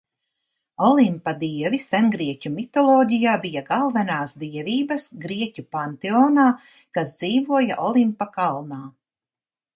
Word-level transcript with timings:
Olimpa 0.85 1.33
dievi 1.43 1.79
sengrieķu 1.83 2.51
mitoloģijā 2.53 3.35
bija 3.43 3.63
galvenās 3.67 4.33
dievības 4.45 5.07
grieķu 5.27 5.67
panteonā, 5.77 6.49
kas 6.99 7.15
dzīvoja 7.23 7.81
Olimpa 7.93 8.31
kalnā. 8.41 8.83